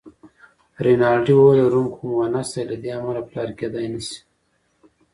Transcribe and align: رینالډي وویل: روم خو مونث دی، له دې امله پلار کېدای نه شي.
رینالډي 0.85 1.33
وویل: 1.35 1.67
روم 1.73 1.87
خو 1.95 2.03
مونث 2.13 2.49
دی، 2.53 2.61
له 2.69 2.75
دې 2.81 2.89
امله 2.97 3.21
پلار 3.29 3.49
کېدای 3.59 3.85
نه 3.93 3.99
شي. 4.07 4.17